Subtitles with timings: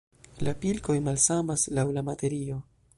[0.47, 2.61] La pilkoj malsamas laŭ la materio.